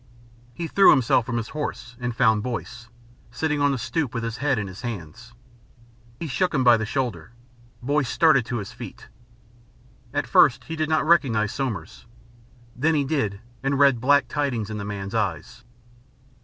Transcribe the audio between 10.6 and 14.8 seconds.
he did not recognise Somers. Then he did and read black tidings in